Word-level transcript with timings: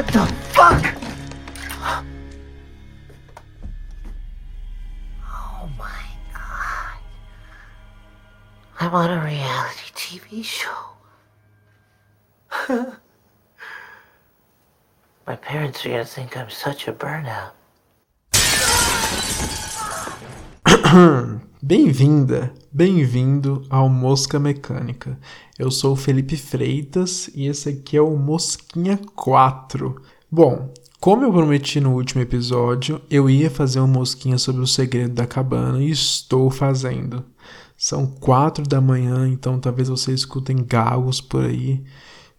What 0.00 0.14
the 0.14 0.26
fuck? 0.54 0.94
Oh 5.28 5.68
my 5.78 6.02
god. 6.32 6.98
I'm 8.80 8.94
on 8.94 9.10
a 9.10 9.22
reality 9.22 9.92
TV 9.94 10.42
show. 10.42 10.70
My 15.26 15.36
parents 15.36 15.84
are 15.84 15.90
gonna 15.90 16.06
think 16.06 16.34
I'm 16.34 16.48
such 16.48 16.88
a 16.88 16.94
burnout. 16.94 17.52
Bem-vinda, 21.62 22.54
bem-vindo 22.72 23.66
ao 23.68 23.86
Mosca 23.86 24.38
Mecânica. 24.38 25.18
Eu 25.58 25.70
sou 25.70 25.92
o 25.92 25.96
Felipe 25.96 26.34
Freitas 26.34 27.28
e 27.34 27.46
esse 27.46 27.68
aqui 27.68 27.98
é 27.98 28.00
o 28.00 28.16
Mosquinha 28.16 28.98
4. 29.14 30.00
Bom, 30.32 30.72
como 30.98 31.22
eu 31.22 31.30
prometi 31.30 31.78
no 31.78 31.92
último 31.92 32.22
episódio, 32.22 32.98
eu 33.10 33.28
ia 33.28 33.50
fazer 33.50 33.78
um 33.78 33.86
mosquinha 33.86 34.38
sobre 34.38 34.62
o 34.62 34.66
segredo 34.66 35.12
da 35.12 35.26
cabana 35.26 35.82
e 35.82 35.90
estou 35.90 36.50
fazendo. 36.50 37.22
São 37.76 38.06
quatro 38.06 38.66
da 38.66 38.80
manhã, 38.80 39.28
então 39.28 39.60
talvez 39.60 39.90
vocês 39.90 40.20
escutem 40.20 40.64
galos 40.64 41.20
por 41.20 41.44
aí. 41.44 41.84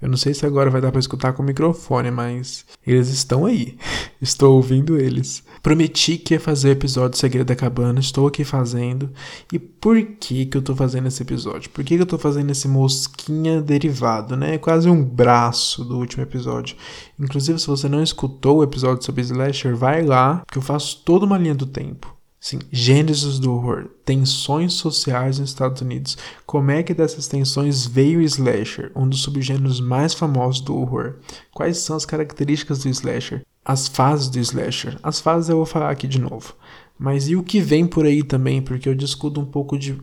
Eu 0.01 0.09
não 0.09 0.17
sei 0.17 0.33
se 0.33 0.45
agora 0.45 0.69
vai 0.69 0.81
dar 0.81 0.91
para 0.91 0.99
escutar 0.99 1.33
com 1.33 1.43
o 1.43 1.45
microfone, 1.45 2.09
mas 2.09 2.65
eles 2.85 3.09
estão 3.09 3.45
aí. 3.45 3.77
Estou 4.19 4.55
ouvindo 4.55 4.97
eles. 4.97 5.43
Prometi 5.61 6.17
que 6.17 6.33
ia 6.33 6.39
fazer 6.39 6.69
o 6.69 6.71
episódio 6.71 7.19
Segredo 7.19 7.47
da 7.47 7.55
Cabana, 7.55 7.99
estou 7.99 8.27
aqui 8.27 8.43
fazendo. 8.43 9.11
E 9.53 9.59
por 9.59 10.01
que 10.01 10.45
que 10.47 10.57
eu 10.57 10.61
tô 10.61 10.75
fazendo 10.75 11.07
esse 11.07 11.21
episódio? 11.21 11.69
Por 11.69 11.83
que 11.83 11.95
que 11.95 12.01
eu 12.01 12.07
tô 12.07 12.17
fazendo 12.17 12.49
esse 12.49 12.67
mosquinha 12.67 13.61
derivado, 13.61 14.35
né? 14.35 14.55
É 14.55 14.57
quase 14.57 14.89
um 14.89 15.03
braço 15.03 15.85
do 15.85 15.97
último 15.97 16.23
episódio. 16.23 16.75
Inclusive, 17.19 17.59
se 17.59 17.67
você 17.67 17.87
não 17.87 18.01
escutou 18.01 18.57
o 18.57 18.63
episódio 18.63 19.03
sobre 19.03 19.21
Slasher, 19.21 19.75
vai 19.75 20.03
lá, 20.03 20.41
que 20.51 20.57
eu 20.57 20.63
faço 20.63 21.03
toda 21.05 21.25
uma 21.25 21.37
linha 21.37 21.53
do 21.55 21.67
tempo. 21.67 22.20
Sim, 22.43 22.57
gênesis 22.71 23.37
do 23.37 23.53
horror, 23.53 23.87
tensões 24.03 24.73
sociais 24.73 25.37
nos 25.37 25.51
Estados 25.51 25.79
Unidos. 25.79 26.17
Como 26.43 26.71
é 26.71 26.81
que 26.81 26.91
dessas 26.91 27.27
tensões 27.27 27.85
veio 27.85 28.17
o 28.17 28.23
slasher, 28.23 28.91
um 28.95 29.07
dos 29.07 29.21
subgêneros 29.21 29.79
mais 29.79 30.15
famosos 30.15 30.59
do 30.59 30.75
horror? 30.75 31.19
Quais 31.53 31.77
são 31.77 31.95
as 31.95 32.03
características 32.03 32.79
do 32.79 32.89
slasher? 32.89 33.45
As 33.63 33.87
fases 33.87 34.27
do 34.27 34.39
slasher. 34.39 34.97
As 35.03 35.19
fases 35.19 35.49
eu 35.49 35.57
vou 35.57 35.67
falar 35.67 35.91
aqui 35.91 36.07
de 36.07 36.19
novo. 36.19 36.55
Mas 36.97 37.29
e 37.29 37.35
o 37.35 37.43
que 37.43 37.61
vem 37.61 37.85
por 37.85 38.07
aí 38.07 38.23
também? 38.23 38.59
Porque 38.59 38.89
eu 38.89 38.95
discuto 38.95 39.39
um 39.39 39.45
pouco 39.45 39.77
de 39.77 40.01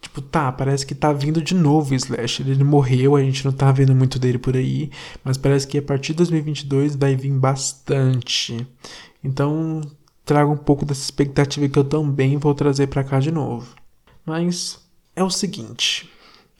Tipo, 0.00 0.20
tá, 0.20 0.50
parece 0.50 0.84
que 0.84 0.96
tá 0.96 1.12
vindo 1.12 1.40
de 1.40 1.54
novo 1.54 1.92
o 1.92 1.94
Slasher. 1.94 2.48
Ele 2.48 2.64
morreu, 2.64 3.14
a 3.14 3.22
gente 3.22 3.44
não 3.44 3.52
tá 3.52 3.70
vendo 3.70 3.94
muito 3.94 4.18
dele 4.18 4.36
por 4.36 4.56
aí. 4.56 4.90
Mas 5.22 5.36
parece 5.36 5.64
que 5.64 5.78
a 5.78 5.82
partir 5.82 6.12
de 6.12 6.18
2022 6.18 6.96
vai 6.96 7.14
vir 7.14 7.30
bastante. 7.30 8.66
Então, 9.22 9.80
trago 10.24 10.52
um 10.52 10.56
pouco 10.56 10.84
dessa 10.84 11.02
expectativa 11.02 11.68
que 11.68 11.78
eu 11.78 11.84
também 11.84 12.36
vou 12.36 12.54
trazer 12.54 12.86
para 12.86 13.04
cá 13.04 13.18
de 13.18 13.30
novo. 13.30 13.74
Mas 14.24 14.78
é 15.14 15.22
o 15.22 15.30
seguinte. 15.30 16.10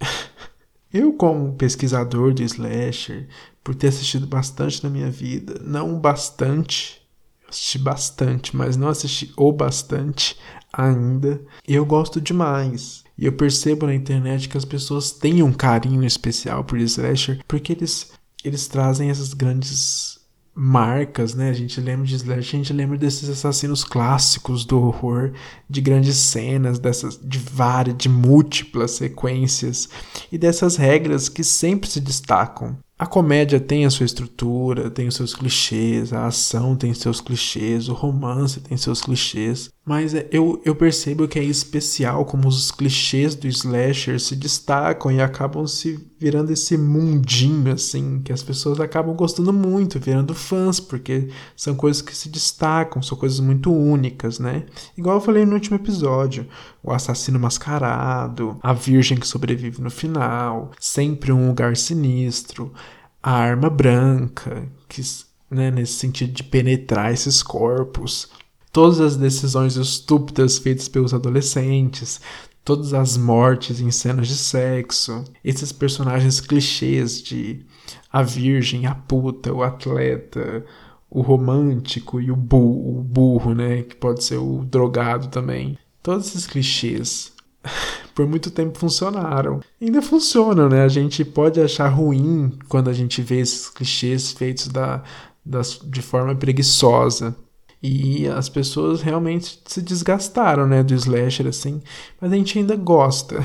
eu, 0.93 1.13
como 1.13 1.55
pesquisador 1.55 2.33
de 2.33 2.45
slasher, 2.45 3.29
por 3.63 3.75
ter 3.75 3.89
assistido 3.89 4.27
bastante 4.27 4.83
na 4.83 4.91
minha 4.91 5.11
vida, 5.11 5.61
não 5.65 5.99
bastante, 5.99 7.01
assisti 7.49 7.79
bastante, 7.79 8.57
mas 8.57 8.77
não 8.77 8.89
assisti 8.89 9.33
o 9.37 9.53
bastante 9.53 10.37
ainda, 10.73 11.41
eu 11.67 11.85
gosto 11.85 12.21
demais. 12.21 13.05
E 13.17 13.27
eu 13.27 13.33
percebo 13.33 13.87
na 13.87 13.95
internet 13.95 14.49
que 14.49 14.57
as 14.57 14.65
pessoas 14.65 15.13
têm 15.13 15.43
um 15.43 15.53
carinho 15.53 16.05
especial 16.05 16.65
por 16.65 16.79
slasher, 16.79 17.41
porque 17.47 17.73
eles, 17.73 18.11
eles 18.43 18.67
trazem 18.67 19.11
essas 19.11 19.35
grandes 19.35 20.22
marcas, 20.55 21.35
né? 21.35 21.51
A 21.51 21.55
gente 21.55 21.81
lembra 21.81 22.07
de 22.07 22.15
Slash, 22.15 22.57
a 22.57 22.59
gente 22.59 22.73
lembra 22.73 22.99
desses 22.99 23.29
assassinos 23.29 23.85
clássicos 23.85 24.65
do 24.65 24.79
horror, 24.81 25.33
de 25.69 25.81
grandes 25.81 26.17
cenas, 26.17 26.79
dessas 26.79 27.19
de 27.23 27.39
várias, 27.39 27.97
de 27.97 28.09
múltiplas 28.09 28.93
sequências 28.93 29.89
e 30.31 30.37
dessas 30.37 30.77
regras 30.77 31.29
que 31.29 31.43
sempre 31.43 31.89
se 31.89 32.01
destacam. 32.01 32.77
A 32.99 33.07
comédia 33.07 33.59
tem 33.59 33.85
a 33.85 33.91
sua 33.91 34.07
estrutura, 34.07 34.89
tem 34.89 35.09
os 35.09 35.17
seus 35.17 35.35
clichês, 35.35 36.13
a 36.13 36.27
ação 36.27 36.77
tem 36.77 36.95
seus 36.95 37.21
clichês, 37.21 37.89
o 37.89 37.95
romance 37.95 38.61
tem 38.61 38.77
seus 38.77 39.01
clichês, 39.01 39.71
mas 39.85 40.15
é, 40.15 40.29
eu, 40.31 40.63
eu 40.65 40.77
percebo 40.77 41.27
que 41.27 41.41
é 41.41 41.43
especial 41.43 42.25
como 42.25 42.47
os 42.47 42.71
clichês 42.71 43.35
do 43.35 43.49
slasher 43.49 44.21
se 44.21 44.37
destacam 44.37 45.11
e 45.11 45.21
acabam 45.21 45.67
se 45.67 46.09
virando 46.21 46.53
esse 46.53 46.79
mundinho 46.79 47.73
assim, 47.73 48.21
que 48.23 48.33
as 48.33 48.45
pessoas 48.45 48.79
acabam 48.79 49.17
gostando 49.17 49.53
muito, 49.53 49.99
virando 49.99 50.35
fãs, 50.35 50.79
porque 50.79 51.29
são 51.57 51.75
coisas 51.75 52.01
que 52.01 52.17
se 52.17 52.29
destacam, 52.29 53.03
são 53.03 53.19
coisas 53.19 53.41
muito 53.41 53.73
únicas, 53.73 54.39
né? 54.39 54.67
Igual 54.97 55.17
eu 55.17 55.21
falei 55.21 55.45
no 55.45 55.55
último 55.55 55.77
episódio, 55.77 56.47
o 56.81 56.93
assassino 56.93 57.41
mascarado, 57.41 58.57
a 58.63 58.73
virgem 58.73 59.19
que 59.19 59.27
sobrevive 59.27 59.83
no 59.83 59.91
final, 59.91 60.71
sempre 60.79 61.33
um 61.33 61.49
lugar 61.49 61.77
sinistro, 61.77 62.73
a 63.21 63.33
arma 63.33 63.69
branca, 63.69 64.69
que 64.89 65.03
né, 65.51 65.71
nesse 65.71 65.95
sentido 65.95 66.33
de 66.33 66.45
penetrar 66.45 67.13
esses 67.13 67.43
corpos, 67.43 68.31
todas 68.73 69.01
as 69.01 69.17
decisões 69.17 69.77
estúpidas 69.77 70.59
feitas 70.59 70.89
pelos 70.89 71.13
adolescentes, 71.13 72.21
todas 72.65 72.95
as 72.95 73.17
mortes 73.17 73.81
em 73.81 73.91
cenas 73.91 74.29
de 74.29 74.37
sexo, 74.37 75.25
esses 75.45 75.71
personagens 75.71 76.41
clichês 76.41 77.23
de 77.23 77.65
a 78.11 78.23
virgem, 78.23 78.87
a 78.87 78.95
puta, 78.95 79.53
o 79.53 79.63
atleta, 79.63 80.65
o 81.11 81.21
romântico 81.21 82.21
e 82.21 82.31
o 82.31 82.37
burro, 82.37 82.99
o 82.99 83.03
burro, 83.03 83.55
né, 83.55 83.83
que 83.83 83.97
pode 83.97 84.25
ser 84.25 84.39
o 84.39 84.65
drogado 84.65 85.29
também. 85.29 85.79
Todos 86.03 86.29
esses 86.29 86.47
clichês 86.47 87.33
por 88.15 88.27
muito 88.27 88.51
tempo 88.51 88.79
funcionaram. 88.79 89.61
Ainda 89.81 90.03
funcionam, 90.03 90.69
né? 90.69 90.83
A 90.83 90.89
gente 90.89 91.25
pode 91.25 91.61
achar 91.61 91.89
ruim 91.89 92.59
quando 92.69 92.89
a 92.89 92.93
gente 92.93 93.23
vê 93.23 93.41
esses 93.41 93.69
clichês 93.69 94.33
feitos 94.33 94.69
da, 94.69 95.03
das, 95.45 95.79
de 95.85 96.03
forma 96.03 96.35
preguiçosa. 96.35 97.37
E 97.83 98.29
as 98.29 98.49
pessoas 98.49 99.03
realmente 99.03 99.61
se 99.67 99.83
desgastaram, 99.83 100.67
né, 100.69 100.83
do 100.85 100.95
slasher 100.95 101.49
assim, 101.49 101.83
mas 102.21 102.33
a 102.33 102.37
gente 102.37 102.59
ainda 102.59 102.77
gosta. 102.77 103.45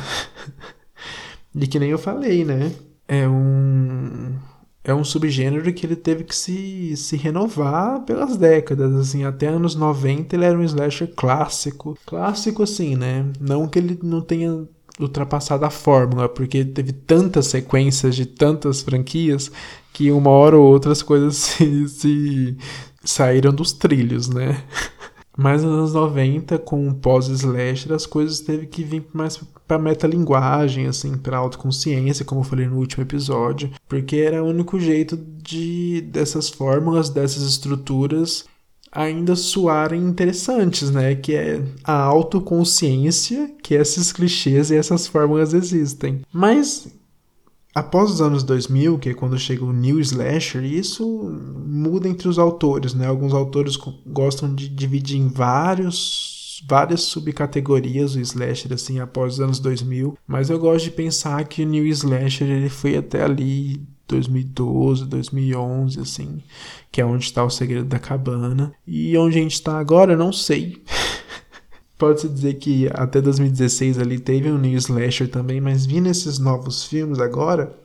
e 1.56 1.66
que 1.66 1.80
nem 1.80 1.90
eu 1.90 1.98
falei, 1.98 2.46
né? 2.46 2.72
É 3.08 3.28
um 3.28 4.36
é 4.88 4.94
um 4.94 5.03
subgênero 5.03 5.74
que 5.74 5.86
ele 5.86 5.98
teve 5.98 6.24
que 6.24 6.34
se, 6.34 6.96
se 6.96 7.18
renovar 7.18 8.03
pelas 8.06 8.38
décadas, 8.38 8.96
assim, 8.96 9.25
até 9.25 9.48
anos 9.48 9.75
90 9.75 10.34
ele 10.34 10.46
era 10.46 10.58
um 10.58 10.64
slasher 10.64 11.12
clássico. 11.14 11.98
Clássico 12.06 12.64
assim, 12.64 12.96
né? 12.96 13.25
Não 13.38 13.68
que 13.68 13.80
ele 13.80 14.00
não 14.02 14.22
tenha 14.22 14.66
ultrapassado 14.98 15.66
a 15.66 15.69
fórmula, 15.69 16.30
porque 16.30 16.64
teve 16.64 16.94
tantas 16.94 17.48
sequências 17.48 18.16
de 18.16 18.25
tantas 18.25 18.81
franquias 18.81 19.52
que 19.92 20.09
uma 20.09 20.30
hora 20.30 20.58
ou 20.58 20.66
outra 20.66 20.94
as 20.94 21.02
coisas 21.02 21.36
se, 21.36 21.90
se 21.90 22.58
saíram 23.09 23.53
dos 23.53 23.72
trilhos, 23.73 24.28
né? 24.28 24.63
Mas 25.38 25.63
nos 25.63 25.72
anos 25.72 25.94
90, 25.94 26.57
com 26.57 26.88
o 26.88 26.95
pós-slasher, 26.95 27.94
as 27.94 28.07
coisas 28.07 28.40
teve 28.40 28.66
que 28.66 28.84
vir 28.84 29.06
mais 29.13 29.40
para 29.68 29.78
metalinguagem, 29.78 30.88
assim, 30.88 31.16
para 31.16 31.38
autoconsciência, 31.38 32.25
como 32.25 32.41
eu 32.41 32.45
falei 32.45 32.66
no 32.66 32.78
último 32.78 33.03
episódio, 33.03 33.69
porque 33.88 34.16
era 34.16 34.44
o 34.44 34.47
único 34.47 34.79
jeito 34.79 35.16
de 35.16 36.01
dessas 36.12 36.50
fórmulas, 36.50 37.12
dessas 37.12 37.44
estruturas 37.44 38.45
ainda 38.91 39.35
soarem 39.35 40.01
interessantes, 40.01 40.89
né? 40.89 41.13
Que 41.13 41.35
é 41.35 41.62
a 41.84 42.01
autoconsciência 42.01 43.51
que 43.62 43.75
esses 43.75 44.12
clichês 44.12 44.72
e 44.72 44.75
essas 44.75 45.06
fórmulas 45.06 45.53
existem. 45.53 46.21
Mas 46.33 46.88
após 47.77 48.12
os 48.12 48.21
anos 48.21 48.44
2000, 48.44 48.97
que 48.97 49.09
é 49.09 49.13
quando 49.13 49.38
chega 49.38 49.63
o 49.63 49.71
New 49.71 50.00
Slasher, 50.00 50.63
isso 50.63 51.06
muda 51.65 52.07
entre 52.07 52.27
os 52.27 52.39
autores, 52.39 52.94
né? 52.94 53.06
Alguns 53.06 53.33
autores 53.33 53.77
gostam 54.06 54.53
de 54.53 54.68
dividir 54.68 55.18
em 55.18 55.27
vários 55.27 56.35
várias 56.68 57.01
subcategorias 57.01 58.15
o 58.15 58.19
slasher 58.19 58.74
assim 58.74 59.00
após 59.00 59.35
os 59.35 59.39
anos 59.39 59.59
2000, 59.59 60.18
mas 60.25 60.50
eu 60.50 60.57
gosto 60.57 60.85
de 60.85 60.91
pensar 60.91 61.45
que 61.45 61.62
o 61.62 61.68
New 61.68 61.85
Slasher 61.85 62.50
ele 62.50 62.68
foi 62.68 62.97
até 62.97 63.24
ali 63.24 63.80
2012, 64.07 65.06
2011 65.06 66.00
assim, 66.00 66.41
que 66.91 67.00
é 67.00 67.06
onde 67.06 67.25
está 67.25 67.44
o 67.44 67.50
segredo 67.50 67.85
da 67.85 68.00
cabana. 68.00 68.73
E 68.88 69.15
onde 69.18 69.38
a 69.38 69.41
gente 69.41 69.53
está 69.53 69.77
agora, 69.77 70.18
não 70.18 70.33
sei. 70.33 70.81
Pode-se 71.97 72.29
dizer 72.29 72.53
que 72.55 72.88
até 72.94 73.19
2016 73.19 73.97
ali 73.97 74.19
teve 74.19 74.51
um 74.51 74.57
New 74.57 74.77
Slasher 74.77 75.29
também, 75.29 75.59
mas 75.59 75.85
vindo 75.85 76.07
esses 76.07 76.38
novos 76.38 76.83
filmes 76.85 77.19
agora, 77.19 77.75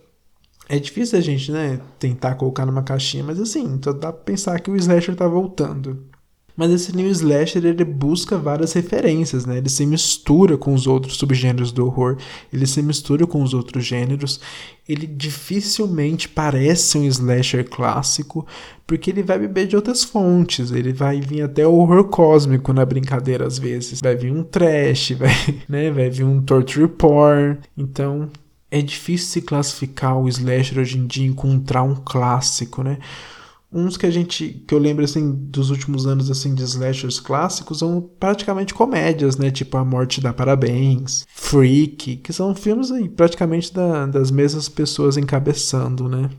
é 0.69 0.79
difícil 0.79 1.19
a 1.19 1.23
gente, 1.23 1.51
né, 1.51 1.81
tentar 1.99 2.35
colocar 2.35 2.67
numa 2.67 2.83
caixinha, 2.83 3.25
mas 3.25 3.41
assim, 3.41 3.81
só 3.83 3.93
dá 3.93 4.13
pra 4.13 4.23
pensar 4.23 4.61
que 4.61 4.71
o 4.71 4.77
Slasher 4.77 5.17
tá 5.17 5.27
voltando. 5.27 6.12
Mas 6.57 6.71
esse 6.71 6.95
New 6.95 7.09
Slasher, 7.09 7.65
ele 7.65 7.85
busca 7.85 8.37
várias 8.37 8.73
referências, 8.73 9.47
né? 9.47 9.59
Ele 9.59 9.69
se 9.69 9.87
mistura 9.87 10.57
com 10.57 10.75
os 10.75 10.87
outros 10.87 11.17
subgêneros 11.17 11.73
do 11.73 11.87
horror, 11.87 12.19
ele 12.53 12.67
se 12.67 12.83
mistura 12.83 13.27
com 13.27 13.43
os 13.43 13.55
outros 13.55 13.85
gêneros. 13.85 14.41
Ele 14.87 15.07
dificilmente 15.07 16.29
parece 16.29 16.99
um 16.99 17.05
slasher 17.05 17.69
clássico, 17.69 18.47
porque 18.87 19.11
ele 19.11 19.23
vai 19.23 19.39
beber 19.39 19.67
de 19.67 19.77
outras 19.77 20.05
fontes. 20.05 20.71
Ele 20.73 20.93
vai 20.93 21.21
vir 21.21 21.43
até 21.43 21.67
o 21.67 21.75
horror 21.75 22.05
cósmico 22.05 22.73
na 22.73 22.85
brincadeira 22.85 23.47
às 23.47 23.59
vezes. 23.59 24.01
Vai 24.03 24.17
vir 24.17 24.33
um 24.33 24.43
trash, 24.43 25.13
vai, 25.17 25.31
né? 25.69 25.91
vai 25.91 26.11
vir 26.11 26.25
um 26.25 26.43
torture 26.43 26.89
porn. 26.89 27.59
Então, 27.79 28.29
é 28.71 28.83
difícil 28.83 29.29
se 29.29 29.43
classificar 29.43 30.19
o 30.19 30.29
slasher 30.29 30.79
hoje 30.79 30.99
em 30.99 31.07
dia 31.07 31.27
e 31.27 31.29
encontrar 31.29 31.83
um 31.83 31.95
clássico, 31.95 32.83
né? 32.83 32.99
Uns 33.73 33.97
que 33.97 34.07
a 34.07 34.11
gente 34.11 34.65
que 34.67 34.75
eu 34.75 34.79
lembro 34.79 35.05
assim 35.05 35.33
dos 35.33 35.71
últimos 35.71 36.07
anos 36.07 36.31
assim 36.31 36.55
de 36.55 36.63
slashers 36.63 37.19
clássicos 37.19 37.79
são 37.79 38.01
praticamente 38.21 38.75
comédias, 38.75 39.37
né? 39.37 39.51
Tipo 39.51 39.77
A 39.77 39.85
Morte 39.85 40.21
dá 40.21 40.33
Parabéns, 40.33 41.27
Freak, 41.29 42.17
que 42.17 42.33
são 42.33 42.55
filmes 42.55 42.91
aí 42.91 43.09
praticamente 43.09 43.73
da, 43.73 44.07
das 44.07 44.31
mesmas 44.31 44.69
pessoas 44.69 45.17
encabeçando, 45.17 46.09
né? 46.09 46.31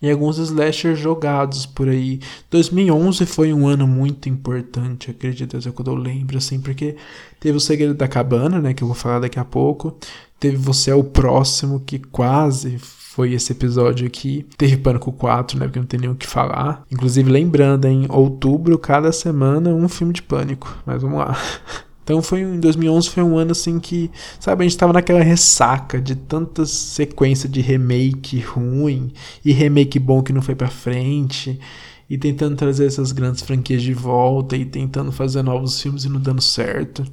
E 0.00 0.10
alguns 0.10 0.38
slashers 0.38 0.98
jogados 0.98 1.66
por 1.66 1.88
aí. 1.88 2.20
2011 2.50 3.26
foi 3.26 3.52
um 3.52 3.66
ano 3.66 3.86
muito 3.86 4.28
importante, 4.28 5.10
acredito, 5.10 5.56
é 5.56 5.70
quando 5.72 5.90
eu 5.90 5.96
lembro, 5.96 6.38
assim, 6.38 6.60
porque 6.60 6.96
teve 7.40 7.56
o 7.56 7.60
Segredo 7.60 7.94
da 7.94 8.06
Cabana, 8.06 8.60
né, 8.60 8.72
que 8.74 8.82
eu 8.82 8.86
vou 8.88 8.94
falar 8.94 9.18
daqui 9.18 9.38
a 9.38 9.44
pouco. 9.44 9.98
Teve 10.38 10.56
Você 10.56 10.92
é 10.92 10.94
o 10.94 11.02
Próximo, 11.02 11.80
que 11.80 11.98
quase 11.98 12.78
foi 13.18 13.32
esse 13.32 13.50
episódio 13.50 14.06
aqui. 14.06 14.46
Teve 14.56 14.76
Pânico 14.76 15.10
4, 15.10 15.58
né? 15.58 15.66
Porque 15.66 15.80
não 15.80 15.86
tem 15.86 15.98
nem 15.98 16.08
o 16.08 16.14
que 16.14 16.28
falar. 16.28 16.84
Inclusive, 16.88 17.28
lembrando, 17.28 17.86
em 17.86 18.06
outubro, 18.08 18.78
cada 18.78 19.10
semana, 19.10 19.70
um 19.70 19.88
filme 19.88 20.12
de 20.12 20.22
pânico. 20.22 20.72
Mas 20.86 21.02
vamos 21.02 21.18
lá. 21.18 21.36
Então 22.08 22.22
foi 22.22 22.40
em 22.40 22.58
2011 22.58 23.10
foi 23.10 23.22
um 23.22 23.36
ano 23.36 23.52
assim 23.52 23.78
que, 23.78 24.10
sabe, 24.40 24.64
a 24.64 24.66
gente 24.66 24.78
tava 24.78 24.94
naquela 24.94 25.22
ressaca 25.22 26.00
de 26.00 26.16
tanta 26.16 26.64
sequência 26.64 27.46
de 27.46 27.60
remake 27.60 28.40
ruim 28.40 29.12
e 29.44 29.52
remake 29.52 29.98
bom 29.98 30.22
que 30.22 30.32
não 30.32 30.40
foi 30.40 30.54
para 30.54 30.68
frente 30.68 31.60
e 32.08 32.16
tentando 32.16 32.56
trazer 32.56 32.86
essas 32.86 33.12
grandes 33.12 33.42
franquias 33.42 33.82
de 33.82 33.92
volta 33.92 34.56
e 34.56 34.64
tentando 34.64 35.12
fazer 35.12 35.42
novos 35.42 35.82
filmes 35.82 36.04
e 36.04 36.08
não 36.08 36.18
dando 36.18 36.40
certo 36.40 37.04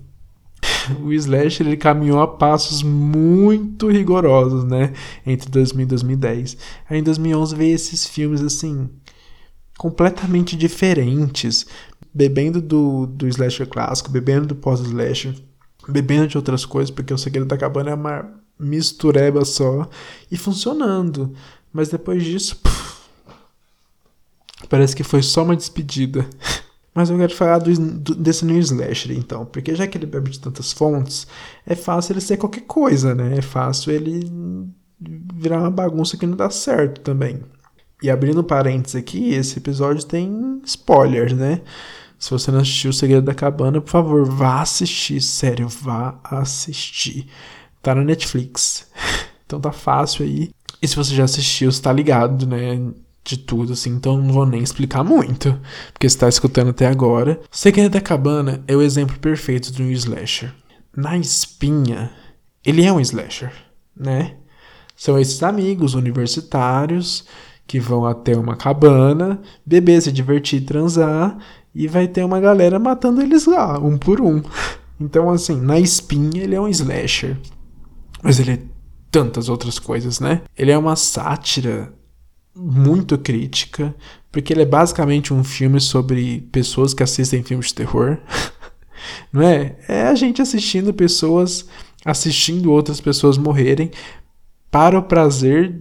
o 1.01 1.11
Slasher 1.11 1.67
ele 1.67 1.75
caminhou 1.75 2.21
a 2.21 2.27
passos 2.27 2.81
muito 2.81 3.89
rigorosos, 3.89 4.63
né? 4.63 4.93
Entre 5.25 5.49
2000 5.49 5.83
e 5.83 5.87
2010. 5.87 6.57
Aí 6.89 6.99
em 6.99 7.03
2011 7.03 7.55
veio 7.55 7.75
esses 7.75 8.07
filmes 8.07 8.41
assim 8.41 8.89
completamente 9.77 10.55
diferentes, 10.55 11.65
bebendo 12.13 12.61
do, 12.61 13.05
do 13.07 13.27
slasher 13.27 13.67
clássico, 13.67 14.09
bebendo 14.09 14.47
do 14.47 14.55
pós-slasher, 14.55 15.35
bebendo 15.87 16.27
de 16.27 16.37
outras 16.37 16.65
coisas, 16.65 16.89
porque 16.89 17.13
o 17.13 17.17
Segredo 17.17 17.45
da 17.45 17.57
Cabana 17.57 17.91
é 17.91 17.95
uma 17.95 18.29
mistureba 18.57 19.43
só 19.43 19.89
e 20.31 20.37
funcionando. 20.37 21.33
Mas 21.71 21.89
depois 21.89 22.23
disso, 22.23 22.57
puf, 22.57 23.09
parece 24.69 24.95
que 24.95 25.03
foi 25.03 25.21
só 25.21 25.43
uma 25.43 25.55
despedida. 25.55 26.25
Mas 26.95 27.09
eu 27.09 27.17
quero 27.17 27.35
falar 27.35 27.59
do, 27.59 27.73
do, 27.73 28.15
desse 28.15 28.45
New 28.45 28.57
Slasher, 28.57 29.11
então, 29.11 29.45
porque 29.45 29.75
já 29.75 29.85
que 29.85 29.97
ele 29.97 30.05
bebe 30.05 30.29
de 30.29 30.39
tantas 30.39 30.71
fontes, 30.71 31.27
é 31.65 31.75
fácil 31.75 32.13
ele 32.13 32.21
ser 32.21 32.37
qualquer 32.37 32.61
coisa, 32.61 33.13
né? 33.13 33.37
É 33.37 33.41
fácil 33.41 33.91
ele 33.91 34.31
virar 35.33 35.59
uma 35.59 35.69
bagunça 35.69 36.15
que 36.15 36.25
não 36.25 36.37
dá 36.37 36.49
certo 36.49 37.01
também. 37.01 37.41
E 38.05 38.09
abrindo 38.11 38.43
parênteses 38.43 38.95
aqui, 38.95 39.33
esse 39.33 39.57
episódio 39.57 40.05
tem 40.05 40.61
spoilers, 40.63 41.33
né? 41.33 41.61
Se 42.19 42.29
você 42.29 42.51
não 42.51 42.59
assistiu 42.59 42.91
O 42.91 42.93
Segredo 42.93 43.25
da 43.25 43.33
Cabana, 43.33 43.81
por 43.81 43.89
favor, 43.89 44.23
vá 44.23 44.61
assistir, 44.61 45.19
sério, 45.19 45.67
vá 45.67 46.19
assistir. 46.23 47.27
Tá 47.81 47.95
na 47.95 48.03
Netflix. 48.03 48.87
Então 49.47 49.61
tá 49.61 49.71
fácil 49.71 50.25
aí. 50.25 50.49
E 50.81 50.87
se 50.87 50.95
você 50.95 51.13
já 51.13 51.23
assistiu, 51.23 51.71
você 51.71 51.79
tá 51.79 51.93
ligado, 51.93 52.47
né? 52.47 52.79
de 53.23 53.37
tudo, 53.37 53.73
assim, 53.73 53.91
então 53.91 54.17
não 54.17 54.33
vou 54.33 54.45
nem 54.45 54.61
explicar 54.61 55.03
muito, 55.03 55.59
porque 55.93 56.09
você 56.09 56.17
tá 56.17 56.27
escutando 56.27 56.69
até 56.69 56.87
agora. 56.87 57.39
Segredo 57.51 57.93
da 57.93 58.01
Cabana 58.01 58.63
é 58.67 58.75
o 58.75 58.81
exemplo 58.81 59.19
perfeito 59.19 59.71
de 59.71 59.83
um 59.83 59.91
slasher. 59.91 60.51
Na 60.95 61.15
espinha, 61.15 62.11
ele 62.63 62.83
é 62.83 62.91
um 62.91 62.99
slasher, 62.99 63.51
né? 63.95 64.35
São 64.95 65.19
esses 65.19 65.43
amigos 65.43 65.93
universitários 65.93 67.25
que 67.67 67.79
vão 67.79 68.05
até 68.05 68.37
uma 68.37 68.55
cabana, 68.55 69.41
beber, 69.65 70.01
se 70.01 70.11
divertir, 70.11 70.65
transar, 70.65 71.37
e 71.73 71.87
vai 71.87 72.07
ter 72.07 72.23
uma 72.23 72.39
galera 72.39 72.79
matando 72.79 73.21
eles 73.21 73.45
lá, 73.45 73.79
um 73.79 73.97
por 73.97 74.21
um. 74.21 74.41
Então, 74.99 75.29
assim, 75.29 75.59
na 75.59 75.79
espinha 75.79 76.43
ele 76.43 76.55
é 76.55 76.61
um 76.61 76.69
slasher. 76.69 77.37
Mas 78.23 78.39
ele 78.39 78.51
é 78.51 78.59
tantas 79.11 79.49
outras 79.49 79.77
coisas, 79.79 80.19
né? 80.19 80.41
Ele 80.57 80.71
é 80.71 80.77
uma 80.77 80.95
sátira 80.95 81.93
muito 82.55 83.17
crítica, 83.17 83.93
porque 84.31 84.53
ele 84.53 84.61
é 84.61 84.65
basicamente 84.65 85.33
um 85.33 85.43
filme 85.43 85.81
sobre 85.81 86.47
pessoas 86.51 86.93
que 86.93 87.03
assistem 87.03 87.43
filmes 87.43 87.67
de 87.67 87.75
terror. 87.75 88.17
Não 89.31 89.41
é? 89.41 89.75
É 89.87 90.07
a 90.07 90.15
gente 90.15 90.41
assistindo 90.41 90.93
pessoas 90.93 91.65
assistindo 92.05 92.71
outras 92.71 93.01
pessoas 93.01 93.35
morrerem 93.35 93.89
para 94.69 94.99
o 94.99 95.03
prazer 95.03 95.75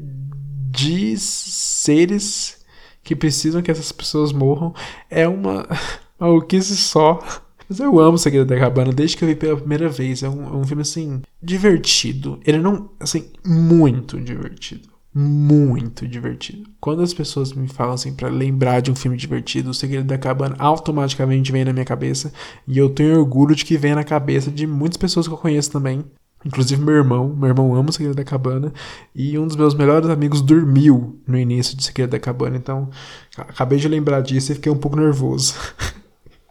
de 0.75 1.17
seres 1.19 2.59
que 3.03 3.15
precisam 3.15 3.62
que 3.62 3.71
essas 3.71 3.93
pessoas 3.93 4.32
morram. 4.32 4.75
É 5.11 5.29
uma 5.29 5.67
maluquice 6.19 6.76
só. 6.76 7.23
Mas 7.69 7.81
eu 7.81 7.99
amo 7.99 8.19
Segredo 8.19 8.47
da 8.47 8.59
Cabana 8.59 8.93
desde 8.93 9.17
que 9.17 9.25
eu 9.25 9.29
vi 9.29 9.35
pela 9.35 9.56
primeira 9.56 9.88
vez. 9.88 10.23
É 10.23 10.29
um, 10.29 10.47
é 10.47 10.56
um 10.56 10.65
filme, 10.65 10.82
assim, 10.82 11.23
divertido. 11.43 12.41
Ele 12.44 12.59
não, 12.59 12.91
assim, 13.00 13.31
muito 13.44 14.21
divertido 14.21 14.94
muito 15.17 16.09
divertido. 16.09 16.69
Quando 16.81 17.00
as 17.00 17.15
pessoas 17.15 17.53
me 17.53 17.69
falam 17.69 17.94
assim 17.94 18.12
para 18.12 18.29
lembrar 18.29 18.81
de 18.81 18.91
um 18.91 18.97
filme 18.97 19.17
divertido, 19.17 19.70
O 19.70 19.75
Segredo 19.75 20.06
da 20.06 20.19
Cabana 20.19 20.56
automaticamente 20.59 21.53
vem 21.53 21.65
na 21.65 21.73
minha 21.73 21.85
cabeça 21.85 22.32
e 22.67 22.77
eu 22.77 22.91
tenho 22.91 23.20
orgulho 23.20 23.55
de 23.55 23.65
que 23.65 23.79
venha 23.79 23.94
na 23.94 24.03
cabeça 24.03 24.50
de 24.50 24.67
muitas 24.67 24.97
pessoas 24.97 25.29
que 25.29 25.32
eu 25.32 25.38
conheço 25.38 25.70
também. 25.70 26.05
Inclusive 26.44 26.82
meu 26.82 26.94
irmão, 26.94 27.35
meu 27.35 27.49
irmão 27.49 27.75
ama 27.75 27.88
o 27.88 27.93
Segredo 27.93 28.17
da 28.17 28.25
Cabana 28.25 28.73
e 29.14 29.38
um 29.38 29.46
dos 29.46 29.56
meus 29.56 29.75
melhores 29.75 30.08
amigos 30.11 30.43
dormiu 30.43 31.19
no 31.26 31.38
início 31.38 31.76
de 31.76 31.82
Segredo 31.82 32.11
da 32.11 32.20
Cabana, 32.20 32.56
então 32.56 32.91
acabei 33.37 33.79
de 33.79 33.88
lembrar 33.88 34.20
disso 34.20 34.52
e 34.52 34.55
fiquei 34.55 34.70
um 34.70 34.76
pouco 34.76 34.96
nervoso. 34.96 35.55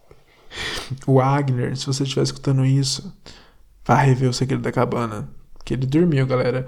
o 1.06 1.22
Agner, 1.22 1.78
se 1.78 1.86
você 1.86 2.04
estiver 2.04 2.24
escutando 2.24 2.66
isso, 2.66 3.14
vá 3.86 3.96
rever 3.96 4.30
o 4.30 4.34
Segredo 4.34 4.64
da 4.64 4.72
Cabana, 4.72 5.30
que 5.64 5.76
ele 5.76 5.86
dormiu, 5.86 6.26
galera. 6.26 6.66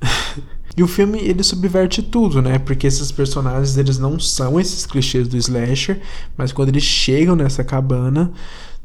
E 0.76 0.82
o 0.82 0.86
filme 0.86 1.18
ele 1.20 1.42
subverte 1.42 2.02
tudo, 2.02 2.42
né? 2.42 2.58
Porque 2.58 2.86
esses 2.86 3.10
personagens 3.10 3.78
eles 3.78 3.98
não 3.98 4.20
são 4.20 4.60
esses 4.60 4.84
clichês 4.84 5.26
do 5.26 5.34
slasher, 5.38 6.02
mas 6.36 6.52
quando 6.52 6.68
eles 6.68 6.82
chegam 6.82 7.34
nessa 7.34 7.64
cabana, 7.64 8.30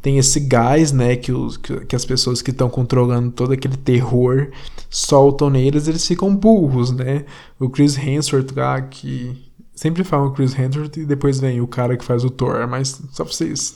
tem 0.01 0.17
esse 0.17 0.39
gás, 0.39 0.91
né, 0.91 1.15
que, 1.15 1.31
os, 1.31 1.57
que, 1.57 1.85
que 1.85 1.95
as 1.95 2.03
pessoas 2.03 2.41
que 2.41 2.51
estão 2.51 2.69
controlando 2.69 3.31
todo 3.31 3.53
aquele 3.53 3.77
terror 3.77 4.49
soltam 4.89 5.49
neles, 5.49 5.87
eles 5.87 6.05
ficam 6.05 6.35
burros, 6.35 6.91
né? 6.91 7.25
O 7.59 7.69
Chris 7.69 7.97
Hemsworth 7.97 8.51
lá, 8.55 8.81
que 8.81 9.51
sempre 9.75 10.03
falam 10.03 10.33
Chris 10.33 10.57
Hemsworth 10.57 10.97
e 10.97 11.05
depois 11.05 11.39
vem 11.39 11.61
o 11.61 11.67
cara 11.67 11.95
que 11.95 12.03
faz 12.03 12.23
o 12.23 12.29
Thor, 12.29 12.67
mas 12.67 13.01
só 13.11 13.23
pra 13.23 13.33
vocês 13.33 13.75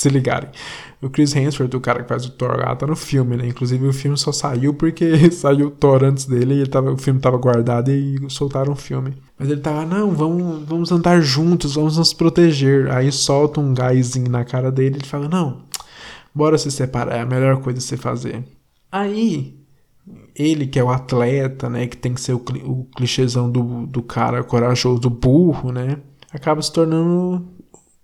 se 0.00 0.08
ligarem. 0.08 0.48
O 1.02 1.10
Chris 1.10 1.34
Hemsworth, 1.36 1.74
o 1.74 1.80
cara 1.80 2.02
que 2.02 2.08
faz 2.08 2.24
o 2.24 2.30
Thor 2.30 2.56
lá, 2.56 2.74
tá 2.74 2.86
no 2.86 2.96
filme, 2.96 3.36
né? 3.36 3.46
Inclusive 3.46 3.86
o 3.86 3.92
filme 3.92 4.16
só 4.16 4.32
saiu 4.32 4.72
porque 4.72 5.28
saiu 5.30 5.66
o 5.66 5.70
Thor 5.70 6.02
antes 6.02 6.24
dele 6.24 6.62
e 6.62 6.66
tava, 6.66 6.90
o 6.90 6.96
filme 6.96 7.20
tava 7.20 7.36
guardado 7.36 7.90
e 7.90 8.18
soltaram 8.30 8.72
o 8.72 8.76
filme. 8.76 9.14
Mas 9.38 9.50
ele 9.50 9.60
tava, 9.60 9.84
não, 9.84 10.12
vamos, 10.12 10.66
vamos 10.66 10.90
andar 10.90 11.20
juntos, 11.20 11.74
vamos 11.74 11.98
nos 11.98 12.14
proteger. 12.14 12.90
Aí 12.90 13.12
solta 13.12 13.60
um 13.60 13.74
gásinho 13.74 14.30
na 14.30 14.42
cara 14.42 14.72
dele 14.72 14.94
e 14.94 14.98
ele 15.00 15.06
fala, 15.06 15.28
não, 15.28 15.62
bora 16.34 16.56
se 16.56 16.70
separar, 16.70 17.16
é 17.16 17.20
a 17.20 17.26
melhor 17.26 17.60
coisa 17.60 17.78
a 17.78 17.82
se 17.82 17.98
fazer. 17.98 18.42
Aí, 18.90 19.54
ele 20.34 20.66
que 20.66 20.78
é 20.78 20.84
o 20.84 20.88
atleta, 20.88 21.68
né, 21.68 21.86
que 21.86 21.96
tem 21.96 22.14
que 22.14 22.22
ser 22.22 22.32
o, 22.32 22.42
o 22.64 22.86
clichêzão 22.96 23.50
do, 23.50 23.86
do 23.86 24.02
cara 24.02 24.42
corajoso, 24.42 24.98
do 24.98 25.10
burro, 25.10 25.72
né, 25.72 25.98
acaba 26.32 26.62
se 26.62 26.72
tornando 26.72 27.46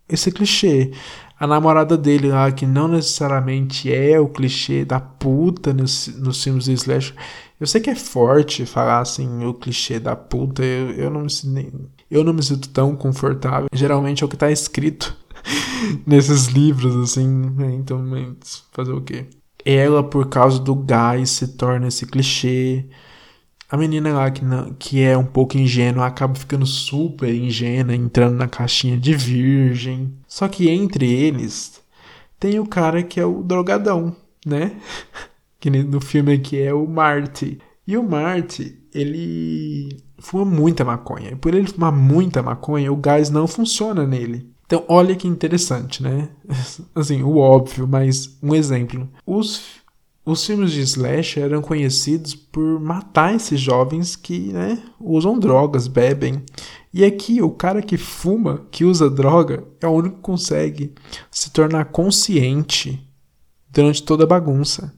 esse 0.09 0.31
clichê 0.31 0.93
a 1.39 1.47
namorada 1.47 1.97
dele 1.97 2.29
lá, 2.29 2.51
que 2.51 2.67
não 2.67 2.89
necessariamente 2.89 3.93
é 3.93 4.19
o 4.19 4.29
clichê 4.29 4.85
da 4.85 4.99
puta 4.99 5.73
nos, 5.73 6.09
nos 6.19 6.43
filmes 6.43 6.65
de 6.65 6.73
slasher. 6.73 7.15
Eu 7.61 7.67
sei 7.67 7.81
que 7.81 7.91
é 7.91 7.95
forte 7.95 8.65
falar 8.67 9.01
assim, 9.01 9.45
o 9.45 9.55
clichê 9.55 9.99
da 9.99 10.17
puta, 10.17 10.63
eu, 10.63 10.91
eu, 10.93 11.11
não, 11.11 11.27
me, 11.45 11.73
eu 12.11 12.25
não 12.25 12.33
me 12.33 12.43
sinto 12.43 12.69
tão 12.71 12.97
confortável. 12.97 13.69
Geralmente 13.73 14.23
é 14.23 14.27
o 14.27 14.29
que 14.29 14.37
tá 14.37 14.51
escrito 14.51 15.17
nesses 16.07 16.47
livros, 16.47 16.97
assim, 16.97 17.27
né? 17.29 17.75
então, 17.75 18.03
fazer 18.73 18.93
o 18.93 19.01
quê? 19.03 19.27
Ela, 19.65 20.03
por 20.03 20.29
causa 20.29 20.59
do 20.59 20.75
gás, 20.75 21.31
se 21.31 21.49
torna 21.57 21.89
esse 21.89 22.07
clichê. 22.07 22.87
A 23.69 23.77
menina 23.77 24.13
lá 24.13 24.31
que, 24.31 24.45
não, 24.45 24.73
que 24.75 25.03
é 25.03 25.17
um 25.17 25.25
pouco 25.25 25.59
ingênua 25.59 26.07
acaba 26.07 26.35
ficando 26.35 26.65
super 26.67 27.35
ingênua, 27.35 27.95
entrando 27.95 28.37
na 28.37 28.47
caixinha 28.47 28.97
de 28.97 29.15
virgem. 29.15 30.15
Só 30.27 30.47
que 30.49 30.69
entre 30.69 31.11
eles 31.13 31.81
tem 32.39 32.59
o 32.59 32.67
cara 32.67 33.03
que 33.03 33.19
é 33.19 33.25
o 33.25 33.43
drogadão, 33.43 34.15
né? 34.45 34.77
que 35.59 35.71
no 35.71 36.01
filme 36.01 36.35
aqui 36.35 36.61
é 36.61 36.73
o 36.73 36.87
Marty. 36.87 37.59
E 37.87 37.97
o 37.97 38.03
Marty, 38.03 38.79
ele 38.95 39.97
fuma 40.19 40.45
muita 40.45 40.85
maconha. 40.85 41.31
E 41.31 41.37
por 41.37 41.55
ele 41.55 41.67
fumar 41.67 41.93
muita 41.93 42.43
maconha, 42.43 42.93
o 42.93 42.97
gás 42.97 43.31
não 43.31 43.47
funciona 43.47 44.07
nele. 44.07 44.49
Então, 44.67 44.85
olha 44.89 45.15
que 45.15 45.29
interessante, 45.29 46.03
né? 46.03 46.29
Assim, 46.95 47.23
o 47.23 47.37
óbvio, 47.37 47.87
mas 47.87 48.37
um 48.43 48.55
exemplo. 48.55 49.09
Os, 49.25 49.63
os 50.27 50.45
filmes 50.45 50.73
de 50.73 50.81
slash 50.81 51.39
eram 51.39 51.63
conhecidos 51.63 52.35
por 52.35 52.81
matar 52.81 53.33
esses 53.33 53.61
jovens 53.61 54.17
que 54.17 54.53
né, 54.53 54.83
usam 54.99 55.39
drogas, 55.39 55.87
bebem. 55.87 56.43
E 56.93 57.05
aqui, 57.05 57.41
o 57.41 57.51
cara 57.51 57.81
que 57.81 57.97
fuma, 57.97 58.67
que 58.73 58.85
usa 58.85 59.09
droga, 59.09 59.63
é 59.81 59.87
o 59.87 59.93
único 59.93 60.17
que 60.17 60.23
consegue 60.23 60.93
se 61.31 61.51
tornar 61.51 61.85
consciente 61.87 63.09
durante 63.71 64.03
toda 64.03 64.25
a 64.25 64.27
bagunça. 64.27 64.93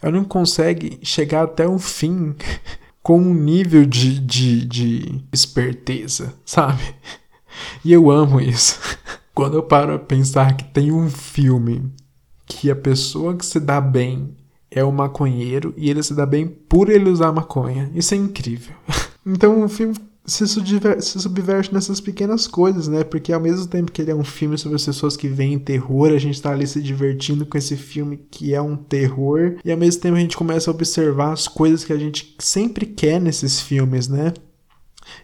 É 0.00 0.06
o 0.06 0.08
único 0.08 0.24
que 0.24 0.30
consegue 0.30 0.98
chegar 1.02 1.44
até 1.44 1.68
o 1.68 1.78
fim 1.78 2.34
com 3.02 3.18
um 3.18 3.34
nível 3.34 3.84
de, 3.84 4.18
de, 4.18 4.64
de 4.64 5.24
esperteza, 5.30 6.32
sabe? 6.42 6.82
E 7.84 7.92
eu 7.92 8.10
amo 8.10 8.40
isso. 8.40 8.80
Quando 9.34 9.58
eu 9.58 9.62
paro 9.62 9.92
a 9.92 9.98
pensar 9.98 10.56
que 10.56 10.64
tem 10.64 10.90
um 10.90 11.10
filme 11.10 11.92
que 12.46 12.70
a 12.70 12.76
pessoa 12.76 13.36
que 13.36 13.44
se 13.44 13.60
dá 13.60 13.78
bem 13.78 14.34
é 14.74 14.82
o 14.82 14.92
maconheiro 14.92 15.72
e 15.76 15.88
ele 15.88 16.02
se 16.02 16.14
dá 16.14 16.26
bem 16.26 16.46
por 16.46 16.90
ele 16.90 17.08
usar 17.08 17.32
maconha. 17.32 17.90
Isso 17.94 18.14
é 18.14 18.16
incrível. 18.16 18.74
Então 19.26 19.64
o 19.64 19.68
filme 19.70 19.94
se, 20.26 20.46
se 20.46 21.20
subverte 21.20 21.72
nessas 21.72 22.00
pequenas 22.00 22.46
coisas, 22.46 22.88
né? 22.88 23.04
Porque 23.04 23.32
ao 23.32 23.40
mesmo 23.40 23.66
tempo 23.66 23.92
que 23.92 24.02
ele 24.02 24.10
é 24.10 24.14
um 24.14 24.24
filme 24.24 24.58
sobre 24.58 24.76
as 24.76 24.84
pessoas 24.84 25.16
que 25.16 25.28
veem 25.28 25.58
terror, 25.58 26.10
a 26.10 26.18
gente 26.18 26.40
tá 26.40 26.50
ali 26.50 26.66
se 26.66 26.82
divertindo 26.82 27.44
com 27.44 27.56
esse 27.56 27.76
filme 27.76 28.18
que 28.30 28.54
é 28.54 28.60
um 28.60 28.76
terror, 28.76 29.56
e 29.64 29.72
ao 29.72 29.78
mesmo 29.78 30.00
tempo 30.02 30.16
a 30.16 30.20
gente 30.20 30.36
começa 30.36 30.70
a 30.70 30.74
observar 30.74 31.32
as 31.32 31.48
coisas 31.48 31.84
que 31.84 31.92
a 31.92 31.98
gente 31.98 32.34
sempre 32.38 32.86
quer 32.86 33.20
nesses 33.20 33.60
filmes, 33.60 34.08
né? 34.08 34.32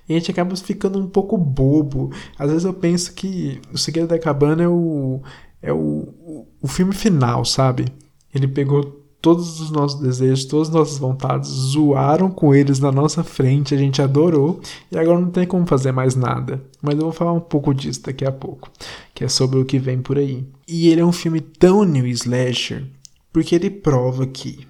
E 0.08 0.14
a 0.14 0.18
gente 0.18 0.30
acaba 0.30 0.54
ficando 0.56 0.98
um 0.98 1.08
pouco 1.08 1.38
bobo. 1.38 2.10
Às 2.38 2.50
vezes 2.50 2.64
eu 2.64 2.74
penso 2.74 3.14
que 3.14 3.60
O 3.72 3.78
Segredo 3.78 4.08
da 4.08 4.18
Cabana 4.18 4.64
é 4.64 4.68
o, 4.68 5.22
é 5.62 5.72
o, 5.72 6.46
o 6.60 6.68
filme 6.68 6.94
final, 6.94 7.44
sabe? 7.44 7.86
Ele 8.34 8.46
pegou 8.46 8.99
todos 9.20 9.60
os 9.60 9.70
nossos 9.70 10.00
desejos, 10.00 10.44
todas 10.44 10.68
as 10.68 10.74
nossas 10.74 10.98
vontades, 10.98 11.48
zoaram 11.48 12.30
com 12.30 12.54
eles 12.54 12.78
na 12.78 12.90
nossa 12.90 13.22
frente, 13.22 13.74
a 13.74 13.78
gente 13.78 14.00
adorou 14.00 14.60
e 14.90 14.98
agora 14.98 15.20
não 15.20 15.30
tem 15.30 15.46
como 15.46 15.66
fazer 15.66 15.92
mais 15.92 16.14
nada. 16.14 16.62
Mas 16.80 16.94
eu 16.94 17.02
vou 17.02 17.12
falar 17.12 17.32
um 17.32 17.40
pouco 17.40 17.74
disso 17.74 18.02
daqui 18.02 18.24
a 18.24 18.32
pouco, 18.32 18.70
que 19.14 19.24
é 19.24 19.28
sobre 19.28 19.58
o 19.58 19.64
que 19.64 19.78
vem 19.78 20.00
por 20.00 20.18
aí. 20.18 20.44
E 20.66 20.88
ele 20.88 21.00
é 21.00 21.04
um 21.04 21.12
filme 21.12 21.40
tão 21.40 21.84
new 21.84 22.06
slasher 22.06 22.84
porque 23.32 23.54
ele 23.54 23.70
prova 23.70 24.26
que 24.26 24.66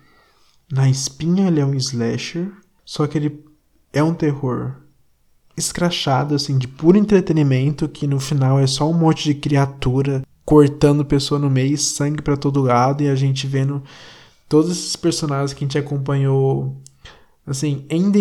na 0.70 0.88
espinha 0.88 1.48
ele 1.48 1.60
é 1.60 1.64
um 1.64 1.74
slasher, 1.74 2.50
só 2.84 3.06
que 3.06 3.18
ele 3.18 3.44
é 3.92 4.02
um 4.02 4.14
terror 4.14 4.76
escrachado, 5.56 6.34
assim, 6.34 6.56
de 6.56 6.68
puro 6.68 6.96
entretenimento, 6.96 7.88
que 7.88 8.06
no 8.06 8.20
final 8.20 8.58
é 8.58 8.66
só 8.66 8.88
um 8.88 8.94
monte 8.94 9.24
de 9.24 9.34
criatura 9.34 10.22
cortando 10.44 11.04
pessoa 11.04 11.38
no 11.38 11.50
meio, 11.50 11.76
sangue 11.76 12.22
para 12.22 12.36
todo 12.36 12.62
lado, 12.62 13.02
e 13.02 13.08
a 13.08 13.14
gente 13.14 13.46
vendo 13.46 13.82
todos 14.50 14.72
esses 14.72 14.96
personagens 14.96 15.54
que 15.54 15.64
a 15.64 15.66
gente 15.66 15.78
acompanhou 15.78 16.76
assim, 17.46 17.86
em, 17.88 18.12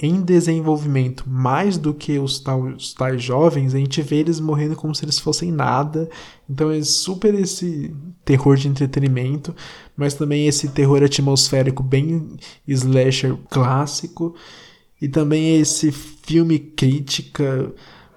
em 0.00 0.20
desenvolvimento, 0.22 1.24
mais 1.26 1.78
do 1.78 1.94
que 1.94 2.18
os, 2.18 2.38
tal, 2.40 2.62
os 2.64 2.92
tais 2.92 3.22
jovens, 3.22 3.74
a 3.74 3.78
gente 3.78 4.00
vê 4.02 4.16
eles 4.16 4.38
morrendo 4.38 4.76
como 4.76 4.94
se 4.94 5.04
eles 5.04 5.18
fossem 5.18 5.50
nada. 5.50 6.08
Então 6.48 6.70
é 6.70 6.82
super 6.82 7.34
esse 7.34 7.94
terror 8.22 8.56
de 8.56 8.68
entretenimento, 8.68 9.56
mas 9.96 10.12
também 10.12 10.46
esse 10.46 10.68
terror 10.68 11.02
atmosférico 11.02 11.82
bem 11.82 12.36
slasher 12.66 13.34
clássico. 13.48 14.34
E 15.00 15.08
também 15.08 15.58
esse 15.58 15.90
filme 15.90 16.58
crítica 16.58 17.72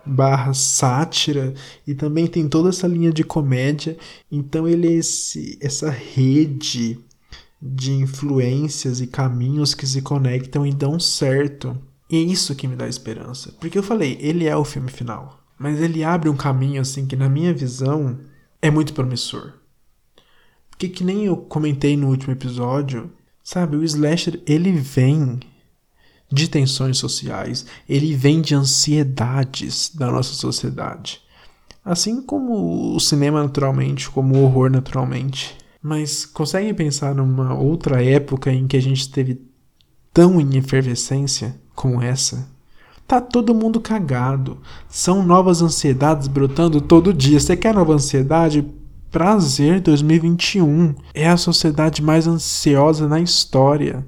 barra 0.06 0.54
sátira 0.54 1.54
e 1.88 1.94
também 1.94 2.28
tem 2.28 2.50
toda 2.50 2.70
essa 2.70 2.88
linha 2.88 3.13
de 3.13 3.24
comédia. 3.24 3.98
Então 4.30 4.68
ele 4.68 4.88
é 4.88 4.94
esse, 4.94 5.58
essa 5.62 5.90
rede 5.90 7.00
de 7.62 7.91
influências 7.91 9.00
e 9.00 9.08
caminhos 9.08 9.74
que 9.74 9.86
se 9.86 10.01
conectam 10.01 10.65
e 10.65 10.74
dão 10.74 11.00
certo. 11.00 11.77
E 12.10 12.18
é 12.18 12.20
isso 12.20 12.56
que 12.56 12.68
me 12.68 12.75
dá 12.75 12.88
esperança. 12.88 13.53
Porque 13.60 13.77
eu 13.77 13.84
falei, 13.84 14.18
ele 14.20 14.48
é 14.48 14.56
o 14.56 14.65
filme 14.65 14.89
final. 14.89 15.39
Mas 15.58 15.80
ele 15.80 16.03
abre 16.03 16.27
um 16.27 16.36
caminho 16.36 16.82
assim 16.82 17.06
que 17.06 17.15
na 17.15 17.30
minha 17.30 17.53
visão 17.53 18.20
é 18.62 18.72
muito 18.72 18.94
promissor. 18.94 19.53
Porque 20.70 20.89
que 20.89 21.03
nem 21.03 21.25
eu 21.25 21.38
comentei 21.38 21.96
no 21.96 22.08
último 22.08 22.34
episódio, 22.34 23.12
sabe, 23.44 23.75
o 23.75 23.84
slasher 23.84 24.41
ele 24.48 24.72
vem 24.72 25.39
de 26.32 26.50
tensões 26.50 26.98
sociais, 26.98 27.65
ele 27.88 28.15
vem 28.15 28.41
de 28.41 28.56
ansiedades 28.56 29.91
da 29.94 30.10
nossa 30.10 30.34
sociedade. 30.34 31.22
Assim 31.84 32.22
como 32.22 32.96
o 32.96 33.00
cinema 33.00 33.44
naturalmente, 33.44 34.10
como 34.10 34.36
o 34.36 34.44
horror 34.44 34.70
naturalmente. 34.72 35.56
Mas 35.82 36.26
conseguem 36.26 36.74
pensar 36.74 37.16
numa 37.16 37.56
outra 37.56 38.04
época 38.04 38.52
em 38.52 38.68
que 38.68 38.78
a 38.78 38.82
gente 38.82 39.02
esteve 39.02 39.42
tão 40.14 40.40
em 40.40 40.58
efervescência 40.58 41.60
como 41.74 42.02
essa? 42.02 42.48
Tá 43.08 43.20
todo 43.20 43.56
mundo 43.56 43.82
cagado. 43.82 44.60
São 44.88 45.24
novas 45.24 45.62
ansiedades 45.62 46.28
brotando 46.28 46.80
todo 46.80 47.14
dia. 47.14 47.40
Você 47.40 47.58
quer 47.58 47.74
nova 47.74 47.94
ansiedade? 47.94 48.66
Prazer 49.10 49.82
2021. 49.82 50.96
É 51.14 51.28
a 51.28 51.36
sociedade 51.36 52.02
mais 52.02 52.28
ansiosa 52.28 53.08
na 53.08 53.20
história. 53.20 54.06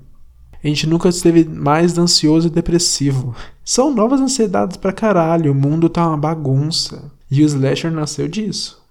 A 0.63 0.67
gente 0.67 0.87
nunca 0.87 1.09
esteve 1.09 1.43
mais 1.43 1.97
ansioso 1.97 2.47
e 2.47 2.51
depressivo. 2.51 3.35
São 3.65 3.93
novas 3.93 4.21
ansiedades 4.21 4.77
pra 4.77 4.93
caralho. 4.93 5.51
O 5.51 5.55
mundo 5.55 5.89
tá 5.89 6.07
uma 6.07 6.17
bagunça. 6.17 7.11
E 7.29 7.43
o 7.43 7.45
slasher 7.45 7.91
nasceu 7.91 8.27
disso. 8.27 8.81